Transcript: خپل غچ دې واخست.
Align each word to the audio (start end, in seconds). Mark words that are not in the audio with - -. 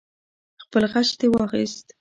خپل 0.63 0.83
غچ 0.93 1.09
دې 1.19 1.27
واخست. 1.31 1.85